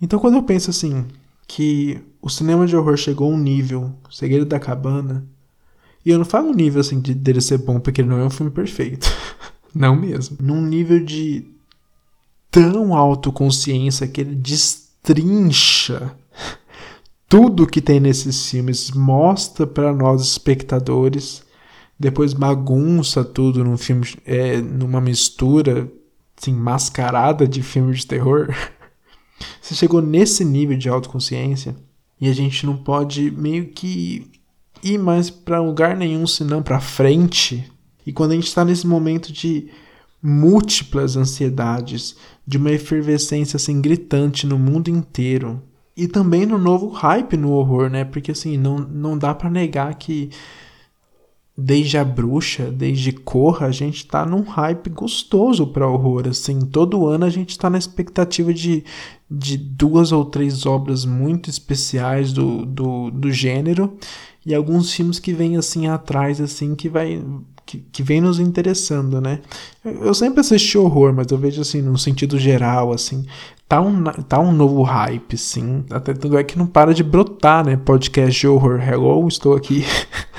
Então 0.00 0.20
quando 0.20 0.34
eu 0.34 0.42
penso 0.42 0.70
assim, 0.70 1.04
que 1.46 2.00
o 2.20 2.28
cinema 2.28 2.66
de 2.66 2.76
horror 2.76 2.96
chegou 2.96 3.30
a 3.30 3.34
um 3.34 3.38
nível, 3.38 3.92
Segredo 4.10 4.46
da 4.46 4.58
Cabana, 4.58 5.26
e 6.04 6.10
eu 6.10 6.18
não 6.18 6.24
falo 6.24 6.50
um 6.50 6.54
nível 6.54 6.80
assim 6.80 7.00
de 7.00 7.14
dele 7.14 7.40
ser 7.40 7.58
bom 7.58 7.80
porque 7.80 8.00
ele 8.00 8.08
não 8.08 8.18
é 8.18 8.24
um 8.24 8.30
filme 8.30 8.50
perfeito. 8.50 9.08
não 9.74 9.96
mesmo. 9.96 10.36
Num 10.40 10.62
nível 10.64 11.04
de 11.04 11.46
tão 12.50 12.94
autoconsciência 12.94 14.06
que 14.06 14.20
ele 14.20 14.34
destrincha 14.34 16.16
tudo 17.28 17.66
que 17.66 17.80
tem 17.80 17.98
nesses 17.98 18.48
filmes, 18.48 18.90
mostra 18.92 19.66
para 19.66 19.92
nós 19.92 20.22
espectadores, 20.22 21.44
depois 21.98 22.32
bagunça 22.32 23.24
tudo 23.24 23.64
num 23.64 23.76
filme, 23.76 24.06
é, 24.24 24.58
numa 24.60 25.00
mistura 25.00 25.90
assim, 26.40 26.54
mascarada 26.54 27.46
de 27.48 27.62
filme 27.62 27.94
de 27.94 28.06
terror. 28.06 28.54
Você 29.60 29.74
chegou 29.74 30.00
nesse 30.00 30.44
nível 30.44 30.76
de 30.76 30.88
autoconsciência 30.88 31.76
e 32.20 32.28
a 32.28 32.32
gente 32.32 32.64
não 32.64 32.76
pode 32.76 33.30
meio 33.30 33.68
que 33.68 34.30
ir 34.82 34.98
mais 34.98 35.30
para 35.30 35.60
lugar 35.60 35.96
nenhum 35.96 36.26
senão 36.26 36.62
para 36.62 36.80
frente. 36.80 37.70
E 38.06 38.12
quando 38.12 38.32
a 38.32 38.34
gente 38.34 38.46
está 38.46 38.64
nesse 38.64 38.86
momento 38.86 39.32
de 39.32 39.68
múltiplas 40.22 41.16
ansiedades, 41.16 42.16
de 42.46 42.56
uma 42.56 42.70
efervescência 42.70 43.56
assim 43.56 43.80
gritante 43.80 44.46
no 44.46 44.58
mundo 44.58 44.88
inteiro, 44.88 45.62
e 45.96 46.06
também 46.06 46.44
no 46.44 46.58
novo 46.58 46.88
hype 46.88 47.36
no 47.36 47.52
horror, 47.52 47.88
né? 47.88 48.04
Porque 48.04 48.32
assim, 48.32 48.58
não, 48.58 48.78
não 48.78 49.16
dá 49.16 49.34
para 49.34 49.48
negar 49.48 49.94
que 49.94 50.30
desde 51.56 51.96
a 51.96 52.04
bruxa, 52.04 52.70
desde 52.70 53.12
Corra, 53.12 53.68
a 53.68 53.72
gente 53.72 54.06
tá 54.06 54.26
num 54.26 54.42
hype 54.42 54.90
gostoso 54.90 55.66
para 55.66 55.88
horror, 55.88 56.28
assim, 56.28 56.60
todo 56.60 57.06
ano 57.06 57.24
a 57.24 57.30
gente 57.30 57.58
tá 57.58 57.70
na 57.70 57.78
expectativa 57.78 58.52
de, 58.52 58.84
de 59.30 59.56
duas 59.56 60.12
ou 60.12 60.24
três 60.24 60.66
obras 60.66 61.06
muito 61.06 61.48
especiais 61.48 62.32
do, 62.32 62.66
do, 62.66 63.10
do 63.10 63.32
gênero 63.32 63.96
e 64.44 64.54
alguns 64.54 64.92
filmes 64.92 65.18
que 65.18 65.32
vêm 65.32 65.56
assim 65.56 65.86
atrás, 65.86 66.40
assim, 66.40 66.74
que 66.74 66.88
vai 66.88 67.24
que, 67.64 67.78
que 67.90 68.00
vem 68.00 68.20
nos 68.20 68.38
interessando, 68.38 69.20
né? 69.20 69.40
Eu 69.84 70.14
sempre 70.14 70.38
assisti 70.38 70.78
horror, 70.78 71.12
mas 71.12 71.26
eu 71.32 71.36
vejo 71.36 71.60
assim, 71.60 71.82
num 71.82 71.96
sentido 71.96 72.38
geral, 72.38 72.92
assim, 72.92 73.26
tá 73.68 73.80
um, 73.80 74.04
tá 74.04 74.38
um 74.38 74.52
novo 74.52 74.82
hype, 74.82 75.36
sim. 75.36 75.84
Até 75.90 76.14
tudo 76.14 76.38
é 76.38 76.44
que 76.44 76.56
não 76.56 76.66
para 76.66 76.94
de 76.94 77.02
brotar, 77.02 77.66
né? 77.66 77.76
Podcast 77.76 78.40
de 78.40 78.46
horror. 78.46 78.80
Hello, 78.80 79.26
estou 79.26 79.56
aqui. 79.56 79.84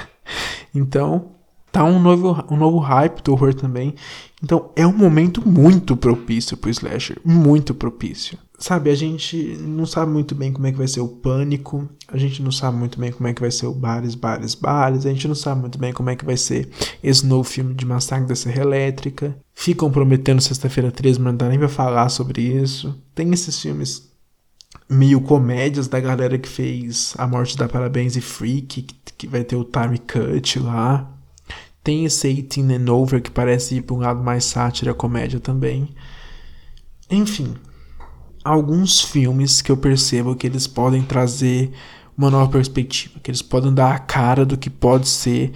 Então, 0.78 1.32
tá 1.72 1.84
um 1.84 2.00
novo, 2.00 2.44
um 2.50 2.58
novo 2.58 2.80
hype 2.80 3.22
do 3.22 3.32
horror 3.34 3.54
também. 3.54 3.94
Então 4.42 4.72
é 4.76 4.86
um 4.86 4.96
momento 4.96 5.48
muito 5.48 5.96
propício 5.96 6.58
pro 6.58 6.70
slasher, 6.70 7.20
muito 7.24 7.74
propício. 7.74 8.38
Sabe, 8.60 8.90
a 8.90 8.96
gente 8.96 9.38
não 9.62 9.86
sabe 9.86 10.12
muito 10.12 10.34
bem 10.34 10.52
como 10.52 10.66
é 10.66 10.72
que 10.72 10.78
vai 10.80 10.88
ser 10.88 11.00
o 11.02 11.08
pânico, 11.08 11.88
a 12.08 12.18
gente 12.18 12.42
não 12.42 12.52
sabe 12.52 12.76
muito 12.76 13.00
bem 13.00 13.12
como 13.12 13.28
é 13.28 13.34
que 13.34 13.42
vai 13.42 13.52
ser 13.52 13.68
o 13.68 13.74
bares, 13.74 14.16
bares, 14.16 14.56
bares, 14.56 15.06
a 15.06 15.10
gente 15.10 15.28
não 15.28 15.36
sabe 15.36 15.62
muito 15.62 15.78
bem 15.78 15.94
como 15.94 16.10
é 16.10 16.16
que 16.16 16.26
vai 16.26 16.38
ser 16.38 16.68
esse 17.04 17.24
novo 17.24 17.44
filme 17.44 17.76
de 17.76 17.86
Massacre 17.86 18.28
da 18.28 18.36
Serra 18.36 18.64
Elétrica. 18.64 19.38
Ficam 19.54 19.92
prometendo 19.92 20.42
sexta-feira 20.42 20.92
13, 20.92 21.20
mas 21.20 21.34
não 21.34 21.38
dá 21.38 21.50
nem 21.50 21.60
pra 21.60 21.70
falar 21.70 22.10
sobre 22.10 22.42
isso. 22.42 22.96
Tem 23.14 23.32
esses 23.32 23.60
filmes 23.62 24.12
meio 24.90 25.22
comédias 25.22 25.88
da 25.88 26.00
galera 26.00 26.38
que 26.38 26.48
fez 26.48 27.14
A 27.18 27.28
Morte 27.28 27.58
da 27.58 27.68
Parabéns 27.68 28.16
e 28.16 28.22
Freak, 28.22 28.82
que, 28.82 28.96
que 29.18 29.28
vai 29.28 29.44
ter 29.44 29.56
o 29.56 29.64
time 29.64 29.98
cut 29.98 30.60
lá. 30.60 31.12
Tem 31.84 32.06
esse 32.06 32.34
18 32.34 32.74
and 32.74 32.94
Over 32.94 33.22
que 33.22 33.32
parece 33.32 33.76
ir 33.76 33.82
para 33.82 33.96
um 33.96 34.00
lado 34.00 34.24
mais 34.24 34.46
sátira, 34.46 34.94
comédia 34.94 35.40
também. 35.40 35.90
Enfim, 37.10 37.56
alguns 38.44 39.02
filmes 39.02 39.62
que 39.62 39.72
eu 39.72 39.78
percebo 39.78 40.36
que 40.36 40.48
eles 40.48 40.68
podem 40.68 41.02
trazer 41.02 41.72
uma 42.18 42.30
nova 42.30 42.52
perspectiva, 42.52 43.20
que 43.22 43.30
eles 43.30 43.42
podem 43.42 43.74
dar 43.74 43.96
a 43.96 44.00
cara 44.00 44.46
do 44.46 44.58
que 44.58 44.70
pode 44.70 45.08
ser 45.08 45.54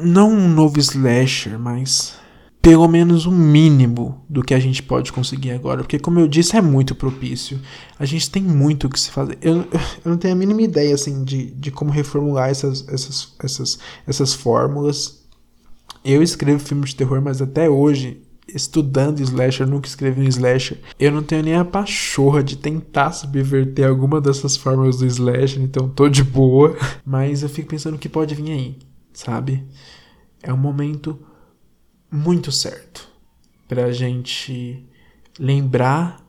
não 0.00 0.30
um 0.30 0.48
novo 0.48 0.78
slasher, 0.78 1.58
mas 1.58 2.18
pelo 2.62 2.86
menos 2.86 3.26
um 3.26 3.32
mínimo 3.32 4.24
do 4.28 4.40
que 4.40 4.54
a 4.54 4.60
gente 4.60 4.84
pode 4.84 5.12
conseguir 5.12 5.50
agora, 5.50 5.82
porque 5.82 5.98
como 5.98 6.20
eu 6.20 6.28
disse, 6.28 6.56
é 6.56 6.62
muito 6.62 6.94
propício. 6.94 7.58
A 7.98 8.04
gente 8.04 8.30
tem 8.30 8.40
muito 8.40 8.86
o 8.86 8.90
que 8.90 9.00
se 9.00 9.10
fazer. 9.10 9.36
Eu, 9.42 9.66
eu 10.04 10.10
não 10.10 10.16
tenho 10.16 10.32
a 10.32 10.36
mínima 10.36 10.62
ideia 10.62 10.94
assim 10.94 11.24
de, 11.24 11.50
de 11.50 11.72
como 11.72 11.90
reformular 11.90 12.48
essas, 12.48 12.86
essas, 12.88 13.34
essas, 13.42 13.78
essas 14.06 14.32
fórmulas. 14.32 15.24
Eu 16.04 16.22
escrevo 16.22 16.60
filmes 16.60 16.90
de 16.90 16.96
terror, 16.96 17.20
mas 17.20 17.42
até 17.42 17.68
hoje, 17.68 18.22
estudando 18.46 19.20
slasher, 19.20 19.66
nunca 19.66 19.88
escrevi 19.88 20.20
um 20.20 20.28
slasher. 20.28 20.78
Eu 21.00 21.10
não 21.10 21.22
tenho 21.24 21.42
nem 21.42 21.56
a 21.56 21.64
pachorra 21.64 22.44
de 22.44 22.56
tentar 22.56 23.10
subverter 23.10 23.88
alguma 23.88 24.20
dessas 24.20 24.56
fórmulas 24.56 24.98
do 24.98 25.06
slasher, 25.06 25.60
então 25.60 25.88
tô 25.88 26.08
de 26.08 26.22
boa. 26.22 26.76
Mas 27.04 27.42
eu 27.42 27.48
fico 27.48 27.70
pensando 27.70 27.96
o 27.96 27.98
que 27.98 28.08
pode 28.08 28.36
vir 28.36 28.52
aí, 28.52 28.78
sabe? 29.12 29.64
É 30.40 30.52
um 30.52 30.56
momento 30.56 31.18
muito 32.12 32.52
certo 32.52 33.08
para 33.66 33.86
a 33.86 33.92
gente 33.92 34.86
lembrar 35.38 36.20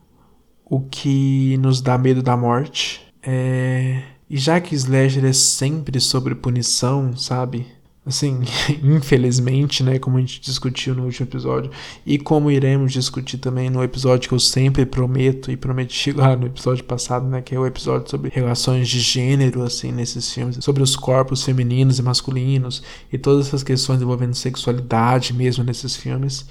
o 0.64 0.80
que 0.80 1.58
nos 1.58 1.82
dá 1.82 1.98
medo 1.98 2.22
da 2.22 2.36
morte. 2.36 3.06
É... 3.22 4.02
E 4.28 4.38
já 4.38 4.58
que 4.60 4.74
Slasher 4.74 5.26
é 5.26 5.32
sempre 5.32 6.00
sobre 6.00 6.34
punição, 6.34 7.14
sabe? 7.14 7.66
Assim, 8.06 8.42
infelizmente, 8.84 9.82
né, 9.82 9.98
como 9.98 10.18
a 10.18 10.20
gente 10.20 10.40
discutiu 10.40 10.94
no 10.94 11.04
último 11.04 11.26
episódio, 11.26 11.70
e 12.04 12.18
como 12.18 12.50
iremos 12.50 12.92
discutir 12.92 13.38
também 13.38 13.70
no 13.70 13.82
episódio 13.82 14.28
que 14.28 14.34
eu 14.34 14.40
sempre 14.40 14.84
prometo 14.84 15.50
e 15.50 15.56
prometi 15.56 16.12
lá 16.12 16.36
no 16.36 16.46
episódio 16.46 16.84
passado, 16.84 17.26
né, 17.26 17.40
que 17.40 17.54
é 17.54 17.58
o 17.58 17.66
episódio 17.66 18.10
sobre 18.10 18.30
relações 18.30 18.88
de 18.88 19.00
gênero, 19.00 19.62
assim, 19.62 19.90
nesses 19.90 20.30
filmes, 20.30 20.58
sobre 20.60 20.82
os 20.82 20.94
corpos 20.94 21.42
femininos 21.42 21.98
e 21.98 22.02
masculinos, 22.02 22.82
e 23.10 23.16
todas 23.16 23.46
essas 23.46 23.62
questões 23.62 24.02
envolvendo 24.02 24.34
sexualidade 24.34 25.32
mesmo 25.32 25.64
nesses 25.64 25.96
filmes. 25.96 26.46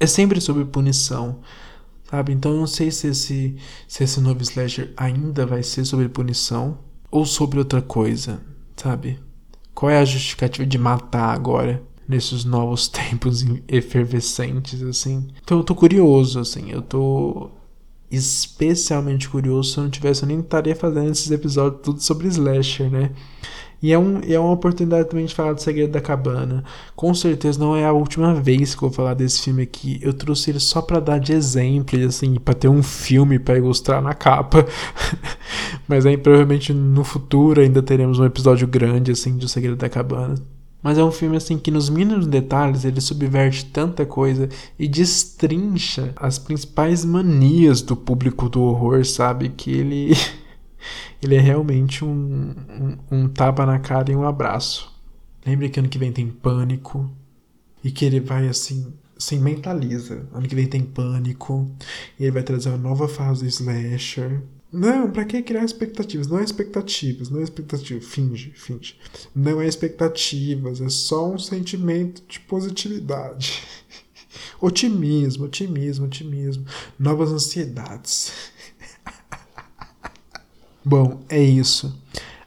É 0.00 0.06
sempre 0.06 0.40
sobre 0.40 0.64
punição, 0.64 1.40
sabe? 2.10 2.32
Então 2.32 2.52
eu 2.52 2.58
não 2.58 2.66
sei 2.66 2.90
se 2.90 3.08
esse, 3.08 3.56
se 3.86 4.04
esse 4.04 4.20
novo 4.20 4.42
slasher 4.42 4.92
ainda 4.96 5.44
vai 5.44 5.62
ser 5.62 5.84
sobre 5.84 6.08
punição 6.08 6.78
ou 7.10 7.26
sobre 7.26 7.58
outra 7.58 7.82
coisa, 7.82 8.40
sabe? 8.74 9.18
Qual 9.74 9.90
é 9.90 9.98
a 9.98 10.04
justificativa 10.04 10.66
de 10.66 10.78
matar 10.78 11.34
agora? 11.34 11.82
Nesses 12.06 12.44
novos 12.44 12.86
tempos 12.88 13.44
efervescentes, 13.66 14.82
assim. 14.82 15.28
Então 15.42 15.58
eu 15.58 15.64
tô 15.64 15.74
curioso, 15.74 16.38
assim. 16.38 16.70
Eu 16.70 16.82
tô 16.82 17.50
especialmente 18.10 19.28
curioso 19.28 19.72
se 19.72 19.78
eu 19.78 19.84
não 19.84 19.90
tivesse, 19.90 20.22
eu 20.22 20.28
nem 20.28 20.40
estaria 20.40 20.76
fazendo 20.76 21.10
esses 21.10 21.30
episódios 21.30 21.82
tudo 21.82 22.00
sobre 22.00 22.28
slasher, 22.28 22.90
né? 22.90 23.10
E 23.84 23.92
é, 23.92 23.98
um, 23.98 24.18
é 24.26 24.40
uma 24.40 24.52
oportunidade 24.52 25.10
também 25.10 25.26
de 25.26 25.34
falar 25.34 25.52
do 25.52 25.60
Segredo 25.60 25.92
da 25.92 26.00
Cabana. 26.00 26.64
Com 26.96 27.12
certeza 27.12 27.60
não 27.60 27.76
é 27.76 27.84
a 27.84 27.92
última 27.92 28.32
vez 28.32 28.74
que 28.74 28.82
eu 28.82 28.88
vou 28.88 28.96
falar 28.96 29.12
desse 29.12 29.42
filme 29.42 29.60
aqui. 29.60 29.98
Eu 30.00 30.14
trouxe 30.14 30.50
ele 30.50 30.58
só 30.58 30.80
para 30.80 30.98
dar 30.98 31.20
de 31.20 31.34
exemplo, 31.34 32.02
assim, 32.02 32.36
para 32.36 32.54
ter 32.54 32.66
um 32.66 32.82
filme 32.82 33.38
para 33.38 33.58
ilustrar 33.58 34.00
na 34.00 34.14
capa. 34.14 34.66
Mas 35.86 36.06
aí 36.06 36.16
provavelmente 36.16 36.72
no 36.72 37.04
futuro 37.04 37.60
ainda 37.60 37.82
teremos 37.82 38.18
um 38.18 38.24
episódio 38.24 38.66
grande, 38.66 39.12
assim, 39.12 39.36
de 39.36 39.44
O 39.44 39.48
Segredo 39.50 39.76
da 39.76 39.90
Cabana. 39.90 40.36
Mas 40.82 40.96
é 40.96 41.04
um 41.04 41.12
filme 41.12 41.36
assim 41.36 41.58
que 41.58 41.70
nos 41.70 41.90
mínimos 41.90 42.26
detalhes 42.26 42.86
ele 42.86 43.02
subverte 43.02 43.66
tanta 43.66 44.06
coisa 44.06 44.48
e 44.78 44.88
destrincha 44.88 46.14
as 46.16 46.38
principais 46.38 47.04
manias 47.04 47.82
do 47.82 47.94
público 47.94 48.48
do 48.48 48.62
horror, 48.62 49.04
sabe? 49.04 49.50
Que 49.50 49.72
ele 49.72 50.14
ele 51.22 51.34
é 51.36 51.40
realmente 51.40 52.04
um, 52.04 52.54
um, 52.68 52.98
um 53.10 53.28
tapa 53.28 53.64
na 53.64 53.78
cara 53.78 54.10
e 54.10 54.16
um 54.16 54.24
abraço. 54.24 54.92
Lembre 55.46 55.68
que 55.68 55.78
ano 55.78 55.88
que 55.88 55.98
vem 55.98 56.12
tem 56.12 56.28
pânico 56.28 57.10
e 57.82 57.90
que 57.90 58.04
ele 58.04 58.20
vai 58.20 58.48
assim, 58.48 58.92
assim 59.16 59.38
mentaliza. 59.38 60.26
Ano 60.32 60.48
que 60.48 60.54
vem 60.54 60.66
tem 60.66 60.82
pânico 60.82 61.70
e 62.18 62.24
ele 62.24 62.32
vai 62.32 62.42
trazer 62.42 62.70
uma 62.70 62.78
nova 62.78 63.06
fase 63.06 63.42
do 63.42 63.48
slasher. 63.48 64.42
Não, 64.72 65.08
pra 65.08 65.24
que 65.24 65.40
criar 65.40 65.64
expectativas? 65.64 66.26
Não 66.26 66.40
é 66.40 66.42
expectativas, 66.42 67.30
não 67.30 67.38
é 67.38 67.44
expectativa. 67.44 68.00
Finge, 68.00 68.52
finge. 68.56 68.98
Não 69.32 69.60
é 69.60 69.68
expectativas, 69.68 70.80
é 70.80 70.88
só 70.88 71.30
um 71.30 71.38
sentimento 71.38 72.24
de 72.26 72.40
positividade. 72.40 73.62
otimismo, 74.60 75.44
otimismo, 75.44 76.06
otimismo. 76.06 76.66
Novas 76.98 77.30
ansiedades. 77.30 78.32
Bom, 80.84 81.20
é 81.28 81.42
isso. 81.42 81.98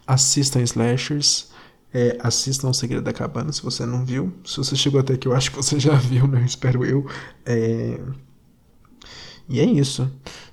Assistam 0.06 0.62
Slashers. 0.62 1.48
É, 1.94 2.18
assistam 2.22 2.70
O 2.70 2.74
Segredo 2.74 3.04
da 3.04 3.14
Cabana 3.14 3.52
se 3.52 3.64
você 3.64 3.86
não 3.86 4.06
viu. 4.06 4.32
Se 4.46 4.58
você 4.58 4.76
chegou 4.76 5.00
até 5.00 5.14
aqui, 5.14 5.28
eu 5.28 5.36
acho 5.36 5.50
que 5.50 5.58
você 5.58 5.80
já 5.80 5.96
viu, 5.96 6.28
né? 6.28 6.44
Espero 6.46 6.86
eu. 6.86 7.10
É... 7.46 8.00
E 9.50 9.60
é 9.60 9.66
isso. 9.66 10.10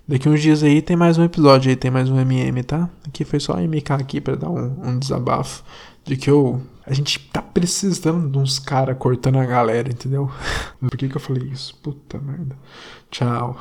Daqui 0.07 0.29
uns 0.29 0.41
dias 0.41 0.63
aí 0.63 0.81
tem 0.81 0.97
mais 0.97 1.19
um 1.19 1.25
episódio 1.25 1.71
aí, 1.71 1.77
tem 1.77 1.91
mais 1.91 2.09
um 2.09 2.19
MM, 2.19 2.63
tá? 2.63 2.89
Aqui 3.07 3.25
foi 3.25 3.41
só 3.41 3.57
MK 3.57 3.93
aqui 3.93 4.21
para 4.21 4.37
dar 4.37 4.51
um, 4.51 4.89
um 4.89 4.99
desabafo 4.99 5.65
de 6.05 6.17
que 6.17 6.31
eu. 6.31 6.63
A 6.87 6.93
gente 6.93 7.19
tá 7.33 7.41
precisando 7.41 8.31
de 8.31 8.39
uns 8.39 8.59
caras 8.59 8.97
cortando 8.99 9.39
a 9.39 9.47
galera, 9.47 9.89
entendeu? 9.91 10.31
Por 10.79 10.97
que, 10.97 11.09
que 11.09 11.17
eu 11.17 11.21
falei 11.21 11.49
isso? 11.49 11.75
Puta 11.83 12.19
merda. 12.19 12.57
Tchau. 13.11 13.59